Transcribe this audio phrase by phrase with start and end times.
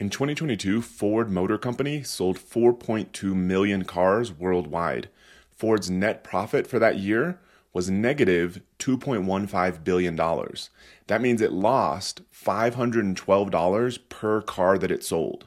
[0.00, 5.08] In 2022, Ford Motor Company sold 4.2 million cars worldwide.
[5.52, 7.38] Ford's net profit for that year
[7.72, 10.16] was negative $2.15 billion.
[10.16, 15.46] That means it lost $512 per car that it sold.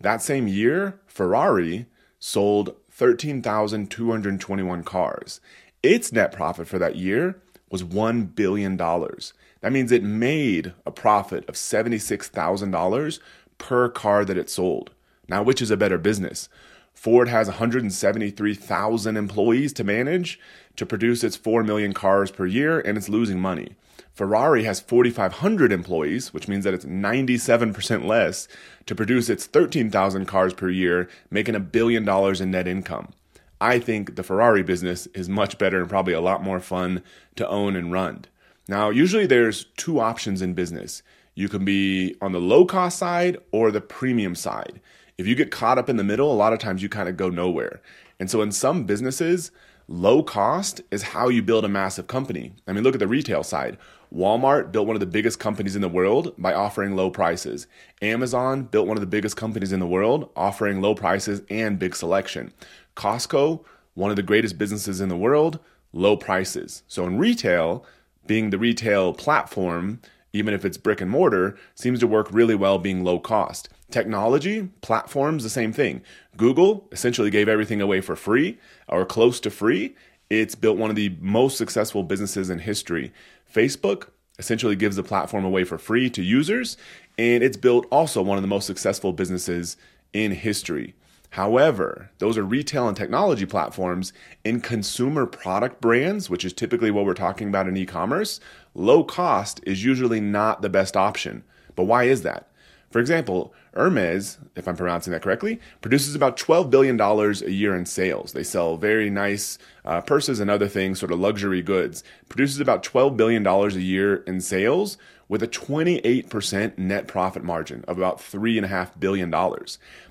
[0.00, 1.84] That same year, Ferrari
[2.18, 5.38] sold 13,221 cars.
[5.82, 8.76] Its net profit for that year was $1 billion.
[8.76, 13.18] That means it made a profit of $76,000
[13.62, 14.90] per car that it sold.
[15.28, 16.48] Now, which is a better business?
[16.92, 20.38] Ford has 173,000 employees to manage
[20.76, 23.76] to produce its 4 million cars per year, and it's losing money.
[24.12, 28.46] Ferrari has 4,500 employees, which means that it's 97% less
[28.84, 33.12] to produce its 13,000 cars per year, making a billion dollars in net income.
[33.60, 37.02] I think the Ferrari business is much better and probably a lot more fun
[37.36, 38.26] to own and run.
[38.68, 41.02] Now, usually there's two options in business.
[41.34, 44.80] You can be on the low cost side or the premium side.
[45.18, 47.16] If you get caught up in the middle, a lot of times you kind of
[47.16, 47.80] go nowhere.
[48.18, 49.50] And so in some businesses,
[49.88, 52.52] low cost is how you build a massive company.
[52.66, 53.78] I mean, look at the retail side.
[54.14, 57.66] Walmart built one of the biggest companies in the world by offering low prices.
[58.02, 61.96] Amazon built one of the biggest companies in the world offering low prices and big
[61.96, 62.52] selection.
[62.94, 65.58] Costco, one of the greatest businesses in the world,
[65.92, 66.82] low prices.
[66.88, 67.86] So in retail,
[68.26, 70.00] being the retail platform,
[70.32, 73.68] even if it's brick and mortar, seems to work really well being low cost.
[73.90, 76.02] Technology, platforms, the same thing.
[76.36, 78.58] Google essentially gave everything away for free
[78.88, 79.94] or close to free.
[80.30, 83.12] It's built one of the most successful businesses in history.
[83.54, 84.08] Facebook
[84.38, 86.78] essentially gives the platform away for free to users,
[87.18, 89.76] and it's built also one of the most successful businesses
[90.14, 90.94] in history.
[91.32, 94.12] However, those are retail and technology platforms.
[94.44, 98.38] In consumer product brands, which is typically what we're talking about in e commerce,
[98.74, 101.42] low cost is usually not the best option.
[101.74, 102.50] But why is that?
[102.90, 107.86] For example, Hermes, if I'm pronouncing that correctly, produces about $12 billion a year in
[107.86, 108.34] sales.
[108.34, 112.04] They sell very nice uh, purses and other things, sort of luxury goods.
[112.28, 114.98] Produces about $12 billion a year in sales
[115.32, 119.34] with a 28% net profit margin of about $3.5 billion.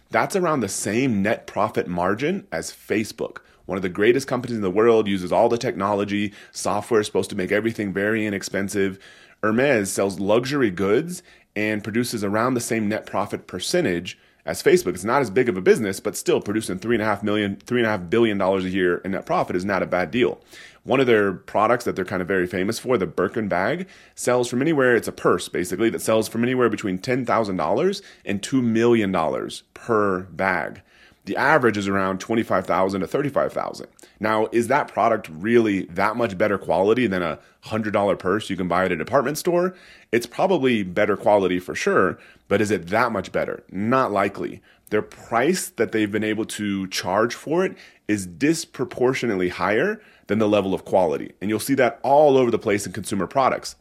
[0.09, 3.37] That's around the same net profit margin as Facebook.
[3.67, 6.33] One of the greatest companies in the world uses all the technology.
[6.51, 8.97] Software is supposed to make everything very inexpensive.
[9.43, 11.21] Hermes sells luxury goods
[11.55, 14.93] and produces around the same net profit percentage as Facebook.
[14.93, 17.57] It's not as big of a business, but still producing three and a half million,
[17.57, 20.11] three and a half billion dollars a year in net profit is not a bad
[20.11, 20.41] deal.
[20.83, 24.47] One of their products that they're kind of very famous for, the Birkin bag, sells
[24.47, 29.49] from anywhere, it's a purse basically, that sells from anywhere between $10,000 and $2 million
[29.75, 30.81] per bag.
[31.25, 33.87] The average is around 25,000 to 35,000.
[34.21, 38.67] Now, is that product really that much better quality than a $100 purse you can
[38.67, 39.75] buy at a department store?
[40.11, 43.63] It's probably better quality for sure, but is it that much better?
[43.71, 44.61] Not likely.
[44.91, 47.75] Their price that they've been able to charge for it
[48.07, 51.33] is disproportionately higher than the level of quality.
[51.41, 53.75] And you'll see that all over the place in consumer products.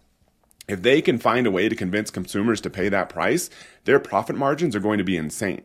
[0.68, 3.50] If they can find a way to convince consumers to pay that price,
[3.84, 5.64] their profit margins are going to be insane.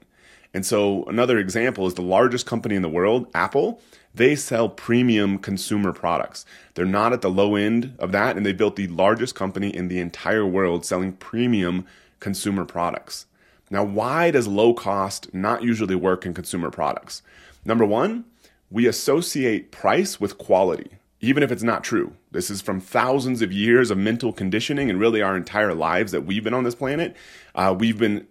[0.55, 3.81] And so, another example is the largest company in the world, Apple.
[4.13, 6.45] They sell premium consumer products.
[6.75, 9.89] They're not at the low end of that, and they built the largest company in
[9.89, 11.85] the entire world selling premium
[12.21, 13.25] consumer products.
[13.69, 17.21] Now, why does low cost not usually work in consumer products?
[17.65, 18.23] Number one,
[18.71, 22.13] we associate price with quality, even if it's not true.
[22.31, 26.25] This is from thousands of years of mental conditioning and really our entire lives that
[26.25, 27.13] we've been on this planet.
[27.53, 28.25] Uh, we've been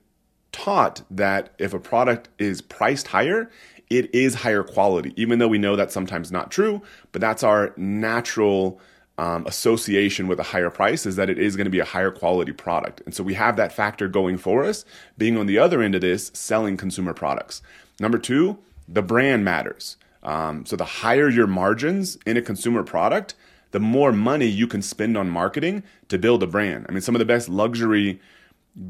[0.54, 3.50] taught that if a product is priced higher,
[3.90, 7.74] it is higher quality, even though we know that's sometimes not true, but that's our
[7.76, 8.80] natural
[9.18, 12.12] um, association with a higher price is that it is going to be a higher
[12.12, 13.02] quality product.
[13.04, 14.84] And so we have that factor going for us,
[15.18, 17.60] being on the other end of this, selling consumer products.
[17.98, 19.96] Number two, the brand matters.
[20.22, 23.34] Um, so the higher your margins in a consumer product,
[23.72, 26.86] the more money you can spend on marketing to build a brand.
[26.88, 28.20] I mean, some of the best luxury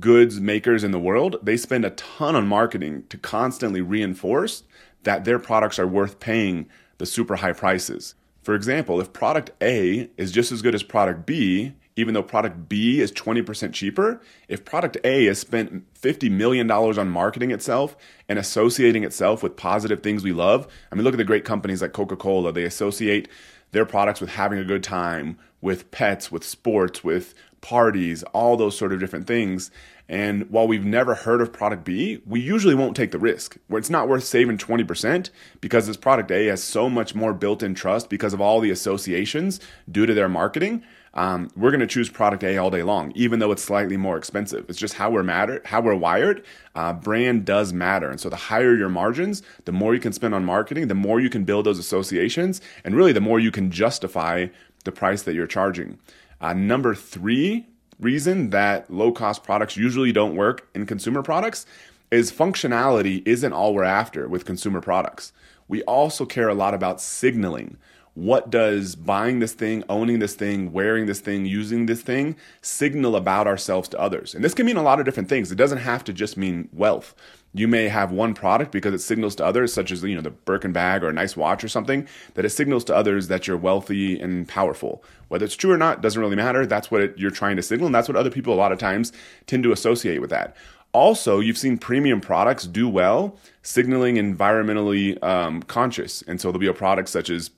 [0.01, 4.63] goods makers in the world, they spend a ton on marketing to constantly reinforce
[5.03, 8.15] that their products are worth paying the super high prices.
[8.43, 12.69] For example, if product A is just as good as product B, even though product
[12.69, 17.97] B is 20% cheaper, if product A has spent $50 million on marketing itself
[18.29, 21.83] and associating itself with positive things we love, I mean, look at the great companies
[21.83, 22.53] like Coca Cola.
[22.53, 23.29] They associate
[23.75, 28.77] their products with having a good time, with pets, with sports, with parties, all those
[28.77, 29.71] sort of different things.
[30.09, 33.79] And while we've never heard of product B, we usually won't take the risk where
[33.79, 35.31] it's not worth saving 20%
[35.61, 38.71] because this product A has so much more built in trust because of all the
[38.71, 39.61] associations
[39.91, 40.83] due to their marketing
[41.15, 44.17] um, we're going to choose product A all day long, even though it's slightly more
[44.17, 44.69] expensive.
[44.69, 46.45] It's just how we're matter, how we're wired.
[46.75, 50.35] Uh, brand does matter, and so the higher your margins, the more you can spend
[50.35, 53.71] on marketing, the more you can build those associations, and really the more you can
[53.71, 54.47] justify
[54.85, 55.99] the price that you're charging.
[56.41, 57.67] Uh, number three
[58.01, 61.65] reason that low cost products usually don't work in consumer products
[62.11, 65.33] is functionality isn't all we're after with consumer products.
[65.69, 67.79] We also care a lot about signaling
[68.15, 73.17] what does buying this thing, owning this thing, wearing this thing, using this thing signal
[73.17, 74.35] about ourselves to others?
[74.35, 75.51] And this can mean a lot of different things.
[75.51, 77.15] It doesn't have to just mean wealth.
[77.53, 80.31] You may have one product because it signals to others, such as you know the
[80.31, 83.57] Birkin bag or a nice watch or something, that it signals to others that you're
[83.57, 85.05] wealthy and powerful.
[85.29, 86.67] Whether it's true or not doesn't really matter.
[86.67, 88.79] That's what it, you're trying to signal, and that's what other people a lot of
[88.79, 89.13] times
[89.47, 90.57] tend to associate with that.
[90.93, 96.69] Also, you've seen premium products do well, signaling environmentally um, conscious, and so there'll be
[96.69, 97.51] a product such as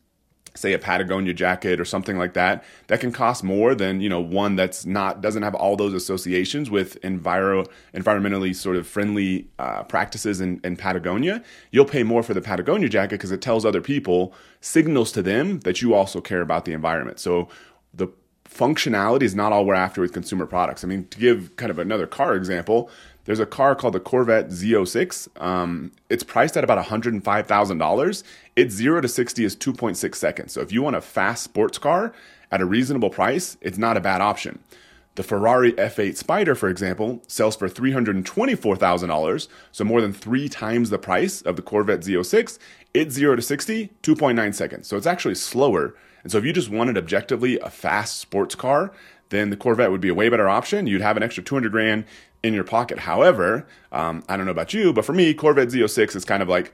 [0.56, 4.20] say a Patagonia jacket or something like that that can cost more than you know
[4.20, 9.82] one that's not doesn't have all those associations with enviro environmentally sort of friendly uh,
[9.84, 11.42] practices in, in Patagonia.
[11.70, 15.60] You'll pay more for the Patagonia jacket because it tells other people signals to them
[15.60, 17.18] that you also care about the environment.
[17.20, 17.48] So
[17.94, 18.08] the
[18.48, 20.84] functionality is not all we're after with consumer products.
[20.84, 22.90] I mean to give kind of another car example
[23.26, 25.28] there's a car called the Corvette Z06.
[25.40, 28.22] Um, it's priced at about $105,000.
[28.54, 30.52] Its 0 to 60 is 2.6 seconds.
[30.52, 32.12] So if you want a fast sports car
[32.50, 34.60] at a reasonable price, it's not a bad option.
[35.16, 40.98] The Ferrari F8 Spider, for example, sells for $324,000, so more than three times the
[40.98, 42.58] price of the Corvette Z06.
[42.92, 44.86] It's 0 to 60, 2.9 seconds.
[44.86, 45.94] So it's actually slower.
[46.22, 48.92] And so if you just wanted objectively a fast sports car,
[49.30, 50.86] then the Corvette would be a way better option.
[50.86, 52.04] You'd have an extra 200 grand
[52.42, 53.00] in your pocket.
[53.00, 56.48] However, um, I don't know about you, but for me, Corvette Z06 is kind of
[56.48, 56.72] like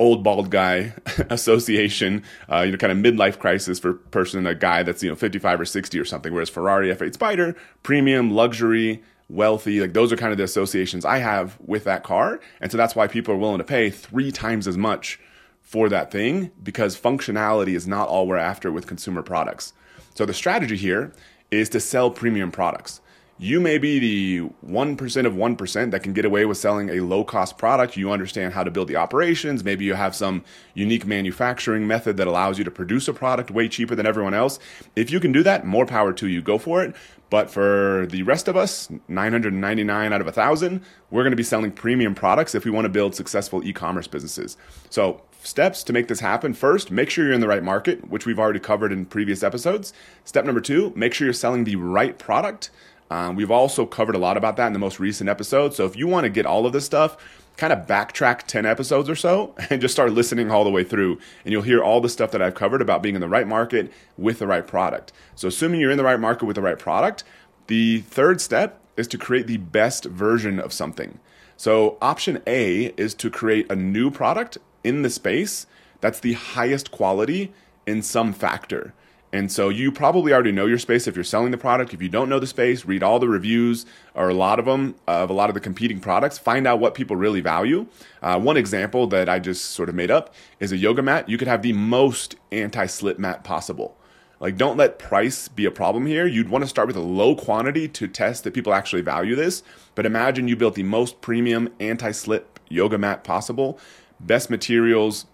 [0.00, 0.92] old bald guy
[1.30, 5.16] association, uh, you know, kind of midlife crisis for person, a guy that's, you know,
[5.16, 6.32] 55 or 60 or something.
[6.32, 11.18] Whereas Ferrari F8 Spider, premium, luxury, wealthy, like those are kind of the associations I
[11.18, 12.40] have with that car.
[12.60, 15.20] And so that's why people are willing to pay three times as much
[15.62, 19.72] for that thing because functionality is not all we're after with consumer products.
[20.14, 21.12] So the strategy here
[21.54, 23.00] is to sell premium products
[23.36, 27.24] you may be the 1% of 1% that can get away with selling a low
[27.24, 27.96] cost product.
[27.96, 29.64] You understand how to build the operations.
[29.64, 33.68] Maybe you have some unique manufacturing method that allows you to produce a product way
[33.68, 34.60] cheaper than everyone else.
[34.94, 36.42] If you can do that, more power to you.
[36.42, 36.94] Go for it.
[37.30, 40.80] But for the rest of us, 999 out of 1,000,
[41.10, 44.06] we're going to be selling premium products if we want to build successful e commerce
[44.06, 44.56] businesses.
[44.90, 48.24] So, steps to make this happen first, make sure you're in the right market, which
[48.24, 49.92] we've already covered in previous episodes.
[50.24, 52.70] Step number two, make sure you're selling the right product.
[53.10, 55.74] Um, we've also covered a lot about that in the most recent episode.
[55.74, 57.16] So if you want to get all of this stuff,
[57.56, 61.18] kind of backtrack 10 episodes or so and just start listening all the way through.
[61.44, 63.92] And you'll hear all the stuff that I've covered about being in the right market
[64.16, 65.12] with the right product.
[65.34, 67.24] So, assuming you're in the right market with the right product,
[67.66, 71.18] the third step is to create the best version of something.
[71.56, 75.66] So, option A is to create a new product in the space
[76.00, 77.52] that's the highest quality
[77.86, 78.92] in some factor.
[79.34, 81.92] And so you probably already know your space if you're selling the product.
[81.92, 83.84] If you don't know the space, read all the reviews
[84.14, 86.38] or a lot of them of a lot of the competing products.
[86.38, 87.88] Find out what people really value.
[88.22, 91.28] Uh, one example that I just sort of made up is a yoga mat.
[91.28, 93.96] You could have the most anti slip mat possible.
[94.38, 96.28] Like, don't let price be a problem here.
[96.28, 99.64] You'd want to start with a low quantity to test that people actually value this.
[99.96, 103.80] But imagine you built the most premium anti slip yoga mat possible,
[104.20, 105.26] best materials,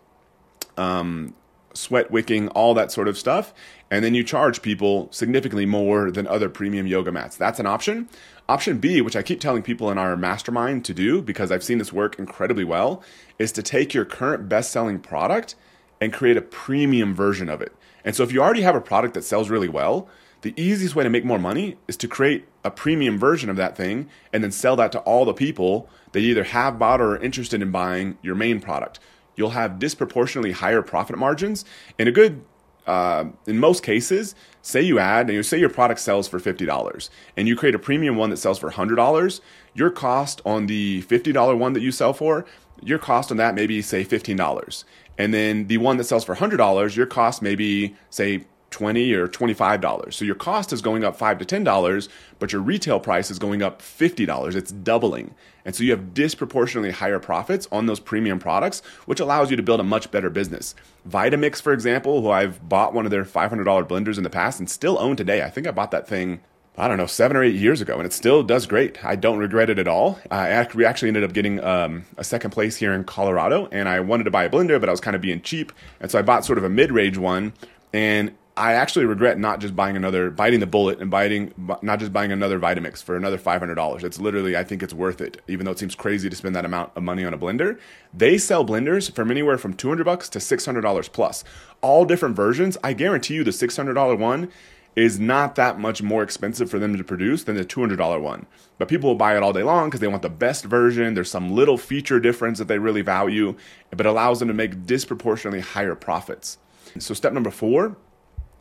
[0.78, 1.34] um,
[1.74, 3.52] sweat wicking, all that sort of stuff.
[3.90, 7.36] And then you charge people significantly more than other premium yoga mats.
[7.36, 8.08] That's an option.
[8.48, 11.78] Option B, which I keep telling people in our mastermind to do because I've seen
[11.78, 13.02] this work incredibly well,
[13.38, 15.54] is to take your current best selling product
[16.00, 17.74] and create a premium version of it.
[18.04, 20.08] And so if you already have a product that sells really well,
[20.42, 23.76] the easiest way to make more money is to create a premium version of that
[23.76, 27.22] thing and then sell that to all the people that either have bought or are
[27.22, 28.98] interested in buying your main product
[29.40, 31.64] you'll have disproportionately higher profit margins.
[31.98, 32.44] In a good,
[32.86, 37.08] uh, in most cases, say you add, and you say your product sells for $50
[37.38, 39.40] and you create a premium one that sells for $100,
[39.72, 42.44] your cost on the $50 one that you sell for,
[42.82, 44.84] your cost on that maybe say $15.
[45.16, 50.12] And then the one that sells for $100, your cost maybe say 20 or $25.
[50.14, 52.08] So your cost is going up 5 to $10,
[52.38, 54.54] but your retail price is going up $50.
[54.54, 55.34] It's doubling.
[55.64, 59.62] And so you have disproportionately higher profits on those premium products, which allows you to
[59.62, 60.74] build a much better business.
[61.08, 64.70] Vitamix, for example, who I've bought one of their $500 blenders in the past and
[64.70, 65.42] still own today.
[65.42, 66.40] I think I bought that thing
[66.78, 69.04] I don't know, seven or eight years ago, and it still does great.
[69.04, 70.18] I don't regret it at all.
[70.30, 74.00] I we actually ended up getting um, a second place here in Colorado, and I
[74.00, 76.22] wanted to buy a blender, but I was kind of being cheap, and so I
[76.22, 77.52] bought sort of a mid-range one
[77.92, 82.12] and I actually regret not just buying another, biting the bullet and biting, not just
[82.12, 84.04] buying another Vitamix for another $500.
[84.04, 86.66] It's literally, I think it's worth it, even though it seems crazy to spend that
[86.66, 87.78] amount of money on a blender.
[88.12, 91.42] They sell blenders from anywhere from 200 bucks to $600 plus.
[91.80, 92.76] All different versions.
[92.84, 94.50] I guarantee you the $600 one
[94.94, 98.44] is not that much more expensive for them to produce than the $200 one.
[98.76, 101.14] But people will buy it all day long because they want the best version.
[101.14, 103.56] There's some little feature difference that they really value,
[103.88, 106.58] but allows them to make disproportionately higher profits.
[106.98, 107.96] So, step number four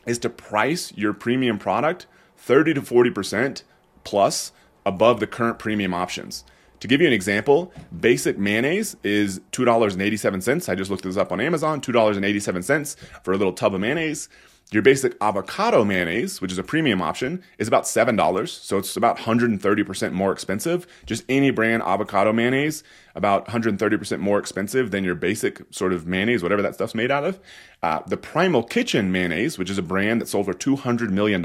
[0.06, 3.64] is to price your premium product 30 to 40%
[4.04, 4.52] plus
[4.86, 6.44] above the current premium options.
[6.80, 10.70] To give you an example, basic mayonnaise is $2.87.
[10.70, 14.30] I just looked this up on Amazon, $2.87 for a little tub of mayonnaise.
[14.72, 18.48] Your basic avocado mayonnaise, which is a premium option, is about $7.
[18.48, 20.86] So it's about 130% more expensive.
[21.08, 22.84] Just any brand avocado mayonnaise,
[23.16, 27.24] about 130% more expensive than your basic sort of mayonnaise, whatever that stuff's made out
[27.24, 27.40] of.
[27.82, 31.44] Uh, the Primal Kitchen mayonnaise, which is a brand that sold for $200 million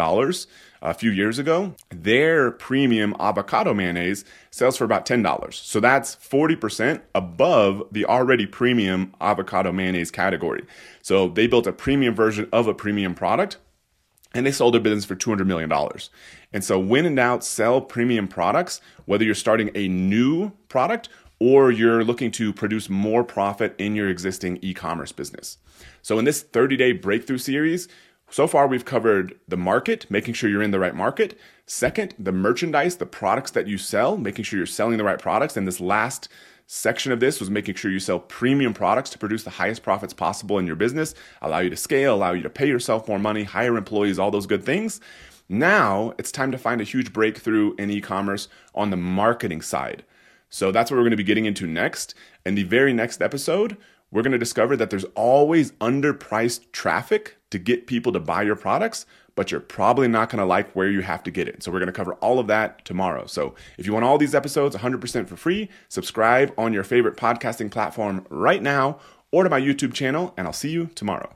[0.84, 5.54] a few years ago, their premium avocado mayonnaise sells for about $10.
[5.54, 10.64] So that's 40% above the already premium avocado mayonnaise category.
[11.02, 13.56] So they built a premium version of a premium product
[14.34, 15.72] and they sold their business for $200 million.
[16.52, 21.70] And so, when in doubt, sell premium products, whether you're starting a new product or
[21.70, 25.58] you're looking to produce more profit in your existing e commerce business.
[26.02, 27.88] So, in this 30 day breakthrough series,
[28.34, 31.38] so far, we've covered the market, making sure you're in the right market.
[31.66, 35.56] Second, the merchandise, the products that you sell, making sure you're selling the right products.
[35.56, 36.28] And this last
[36.66, 40.12] section of this was making sure you sell premium products to produce the highest profits
[40.12, 43.44] possible in your business, allow you to scale, allow you to pay yourself more money,
[43.44, 45.00] hire employees, all those good things.
[45.48, 50.02] Now it's time to find a huge breakthrough in e commerce on the marketing side.
[50.48, 52.16] So that's what we're going to be getting into next.
[52.44, 53.76] In the very next episode,
[54.14, 58.54] we're going to discover that there's always underpriced traffic to get people to buy your
[58.54, 61.64] products, but you're probably not going to like where you have to get it.
[61.64, 63.26] So we're going to cover all of that tomorrow.
[63.26, 67.72] So if you want all these episodes 100% for free, subscribe on your favorite podcasting
[67.72, 69.00] platform right now
[69.32, 71.32] or to my YouTube channel, and I'll see you tomorrow.